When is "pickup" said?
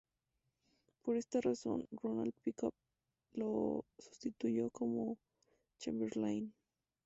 2.43-2.73